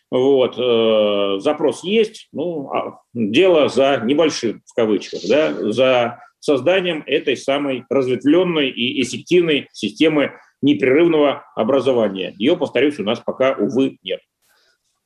Вот, 0.10 0.58
э, 0.58 1.40
запрос 1.40 1.84
есть, 1.84 2.30
ну, 2.32 2.72
а 2.74 3.00
дело 3.14 3.68
за 3.68 4.02
небольшим, 4.04 4.64
в 4.66 4.74
кавычках, 4.74 5.20
да, 5.30 5.54
за 5.72 6.20
созданием 6.40 7.04
этой 7.06 7.38
самой 7.38 7.84
разветвленной 7.90 8.70
и 8.70 9.02
эффективной 9.04 9.68
системы 9.74 10.32
непрерывного 10.62 11.44
образования. 11.56 12.34
Ее, 12.38 12.58
повторюсь, 12.58 13.00
у 13.00 13.04
нас 13.04 13.20
пока, 13.20 13.54
увы, 13.54 13.98
нет. 14.02 14.22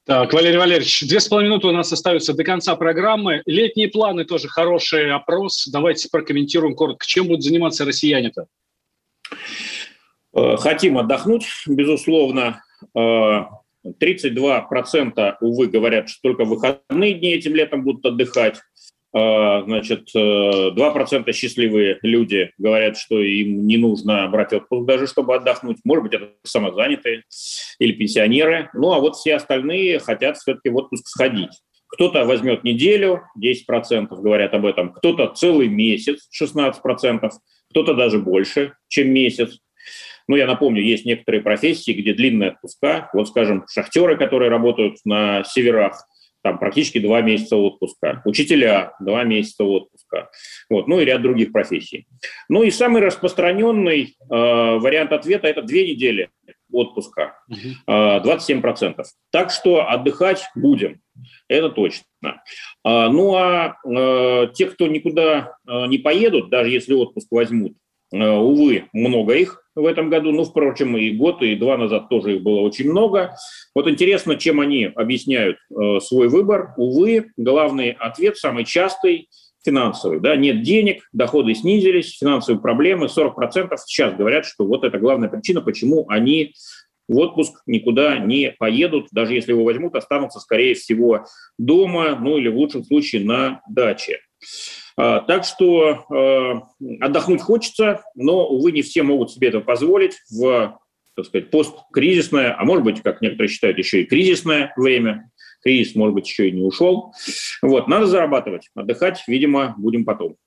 Так, 0.03 0.33
Валерий 0.33 0.57
Валерьевич, 0.57 1.07
две 1.07 1.19
с 1.19 1.27
половиной 1.27 1.51
минуты 1.51 1.67
у 1.67 1.71
нас 1.71 1.93
остаются 1.93 2.33
до 2.33 2.43
конца 2.43 2.75
программы. 2.75 3.43
Летние 3.45 3.87
планы 3.87 4.25
тоже 4.25 4.47
хороший 4.47 5.11
опрос. 5.11 5.67
Давайте 5.67 6.09
прокомментируем 6.09 6.75
коротко. 6.75 7.05
Чем 7.05 7.27
будут 7.27 7.43
заниматься 7.43 7.85
россияне-то? 7.85 8.47
Э, 10.35 10.57
хотим 10.57 10.97
отдохнуть, 10.97 11.45
безусловно. 11.67 12.63
32%, 12.95 15.13
э, 15.17 15.35
увы, 15.39 15.67
говорят, 15.67 16.09
что 16.09 16.29
только 16.29 16.45
выходные 16.45 17.13
дни 17.13 17.33
этим 17.33 17.53
летом 17.53 17.83
будут 17.83 18.03
отдыхать. 18.03 18.59
А, 19.13 19.63
значит, 19.63 20.09
2% 20.15 21.23
э, 21.25 21.33
счастливые 21.33 21.99
люди 22.01 22.51
говорят, 22.57 22.97
что 22.97 23.19
им 23.19 23.67
не 23.67 23.77
нужно 23.77 24.27
брать 24.29 24.53
отпуск 24.53 24.85
даже, 24.85 25.07
чтобы 25.07 25.35
отдохнуть. 25.35 25.77
Может 25.83 26.03
быть, 26.03 26.13
это 26.13 26.29
самозанятые 26.43 27.23
или 27.79 27.91
пенсионеры. 27.91 28.69
Ну, 28.73 28.93
а 28.93 28.99
вот 28.99 29.15
все 29.17 29.35
остальные 29.35 29.99
хотят 29.99 30.37
все-таки 30.37 30.69
в 30.69 30.77
отпуск 30.77 31.07
сходить. 31.07 31.51
Кто-то 31.87 32.23
возьмет 32.23 32.63
неделю, 32.63 33.23
10% 33.37 34.07
говорят 34.09 34.53
об 34.53 34.65
этом, 34.65 34.93
кто-то 34.93 35.27
целый 35.27 35.67
месяц, 35.67 36.29
16%, 36.41 37.29
кто-то 37.69 37.93
даже 37.93 38.17
больше, 38.17 38.75
чем 38.87 39.09
месяц. 39.09 39.59
Ну, 40.29 40.37
я 40.37 40.47
напомню, 40.47 40.81
есть 40.81 41.05
некоторые 41.05 41.41
профессии, 41.41 41.91
где 41.91 42.13
длинные 42.13 42.51
отпуска. 42.51 43.09
Вот, 43.11 43.27
скажем, 43.27 43.65
шахтеры, 43.69 44.17
которые 44.17 44.49
работают 44.49 44.99
на 45.03 45.43
северах, 45.43 46.05
там 46.43 46.57
практически 46.57 46.99
два 46.99 47.21
месяца 47.21 47.55
отпуска, 47.55 48.21
учителя 48.25 48.93
два 48.99 49.23
месяца 49.23 49.63
отпуска, 49.63 50.29
вот, 50.69 50.87
ну 50.87 50.99
и 50.99 51.05
ряд 51.05 51.21
других 51.21 51.51
профессий. 51.51 52.07
Ну 52.49 52.63
и 52.63 52.71
самый 52.71 53.01
распространенный 53.01 54.15
э, 54.19 54.25
вариант 54.29 55.11
ответа– 55.11 55.47
это 55.49 55.61
две 55.61 55.87
недели 55.91 56.29
отпуска, 56.71 57.37
э, 57.49 57.85
27%. 57.87 59.03
Так 59.31 59.51
что 59.51 59.87
отдыхать 59.87 60.43
будем, 60.55 61.01
это 61.47 61.69
точно. 61.69 62.05
А, 62.83 63.09
ну 63.09 63.35
а 63.35 63.75
э, 63.85 64.47
те, 64.53 64.67
кто 64.67 64.87
никуда 64.87 65.57
э, 65.67 65.85
не 65.87 65.97
поедут, 65.97 66.49
даже 66.49 66.69
если 66.69 66.93
отпуск 66.93 67.27
возьмут, 67.31 67.73
увы, 68.11 68.85
много 68.93 69.35
их, 69.35 69.61
в 69.75 69.85
этом 69.85 70.09
году. 70.09 70.31
Ну, 70.31 70.43
впрочем, 70.43 70.97
и 70.97 71.11
год, 71.11 71.41
и 71.41 71.55
два 71.55 71.77
назад 71.77 72.09
тоже 72.09 72.35
их 72.35 72.43
было 72.43 72.59
очень 72.59 72.89
много. 72.89 73.35
Вот 73.73 73.87
интересно, 73.87 74.35
чем 74.35 74.59
они 74.59 74.85
объясняют 74.85 75.57
э, 75.69 75.99
свой 75.99 76.27
выбор. 76.27 76.73
Увы, 76.77 77.31
главный 77.37 77.91
ответ, 77.91 78.37
самый 78.37 78.65
частый, 78.65 79.29
финансовый. 79.63 80.19
Да? 80.19 80.35
Нет 80.35 80.63
денег, 80.63 81.07
доходы 81.13 81.53
снизились, 81.53 82.17
финансовые 82.17 82.61
проблемы, 82.61 83.07
40% 83.07 83.75
сейчас 83.85 84.15
говорят, 84.15 84.45
что 84.45 84.65
вот 84.65 84.83
это 84.83 84.97
главная 84.97 85.29
причина, 85.29 85.61
почему 85.61 86.05
они 86.09 86.53
в 87.07 87.17
отпуск 87.17 87.61
никуда 87.65 88.19
не 88.19 88.55
поедут, 88.57 89.07
даже 89.11 89.33
если 89.33 89.51
его 89.51 89.63
возьмут, 89.63 89.95
останутся, 89.95 90.39
скорее 90.39 90.75
всего, 90.75 91.25
дома, 91.57 92.17
ну 92.19 92.37
или 92.37 92.47
в 92.47 92.55
лучшем 92.55 92.83
случае 92.83 93.25
на 93.25 93.61
даче. 93.69 94.19
А, 95.03 95.21
так 95.21 95.45
что 95.45 96.05
э, 96.13 96.93
отдохнуть 96.99 97.41
хочется, 97.41 98.03
но, 98.13 98.47
увы, 98.47 98.71
не 98.71 98.83
все 98.83 99.01
могут 99.01 99.31
себе 99.31 99.47
это 99.47 99.59
позволить 99.59 100.19
в 100.29 100.77
так 101.15 101.25
сказать, 101.25 101.49
посткризисное, 101.49 102.55
а 102.57 102.63
может 102.63 102.85
быть, 102.85 103.01
как 103.01 103.21
некоторые 103.21 103.49
считают, 103.49 103.77
еще 103.79 104.01
и 104.01 104.05
кризисное 104.05 104.71
время. 104.77 105.29
Кризис, 105.61 105.95
может 105.95 106.15
быть, 106.15 106.27
еще 106.27 106.47
и 106.47 106.51
не 106.51 106.61
ушел. 106.61 107.13
Вот, 107.61 107.87
надо 107.87 108.05
зарабатывать. 108.05 108.69
Отдыхать, 108.75 109.23
видимо, 109.27 109.75
будем 109.77 110.05
потом. 110.05 110.37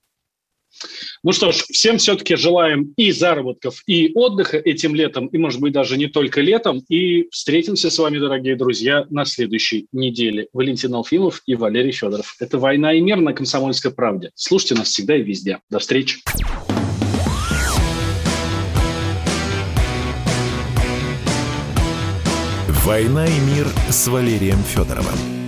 Ну 1.23 1.33
что 1.33 1.53
ж, 1.53 1.57
всем 1.71 1.99
все-таки 1.99 2.37
желаем 2.37 2.93
и 2.97 3.11
заработков, 3.13 3.83
и 3.87 4.13
отдыха 4.15 4.59
этим 4.59 4.95
летом, 4.95 5.27
и, 5.29 5.39
может 5.39 5.61
быть, 5.61 5.73
даже 5.73 5.97
не 5.97 6.07
только 6.07 6.41
летом. 6.41 6.83
И 6.89 7.29
встретимся 7.31 7.91
с 7.91 7.99
вами, 7.99 8.19
дорогие 8.19 8.57
друзья, 8.57 9.07
на 9.11 9.25
следующей 9.25 9.87
неделе. 9.93 10.49
Валентин 10.53 10.95
Алфимов 10.95 11.43
и 11.47 11.55
Валерий 11.55 11.93
Федоров. 11.93 12.37
Это 12.41 12.59
«Война 12.59 12.93
и 12.93 13.01
мир» 13.01 13.21
на 13.21 13.33
«Комсомольской 13.33 13.93
правде». 13.93 14.31
Слушайте 14.35 14.75
нас 14.75 14.89
всегда 14.89 15.17
и 15.17 15.23
везде. 15.23 15.61
До 15.71 15.79
встречи. 15.79 16.19
«Война 22.85 23.27
и 23.27 23.41
мир» 23.55 23.67
с 23.89 24.09
Валерием 24.09 24.63
Федоровым. 24.65 25.44